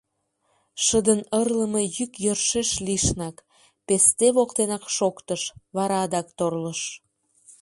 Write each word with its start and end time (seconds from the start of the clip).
Шыдын 0.83 1.21
ырлыме 1.39 1.83
йӱк 1.97 2.13
йӧршеш 2.23 2.69
лишнак, 2.85 3.37
песте 3.85 4.27
воктенак 4.35 4.83
шоктыш, 4.95 5.41
вара 5.75 5.97
адак 6.05 6.27
торлыш. 6.37 6.81